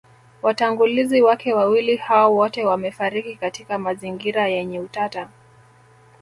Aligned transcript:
Watangulizi 0.41 1.21
wake 1.21 1.53
wawili 1.53 1.95
hao 1.95 2.35
wote 2.35 2.65
wamefariki 2.65 3.35
katika 3.35 3.79
mazingira 3.79 4.47
yenye 4.47 4.79
utata 4.79 5.29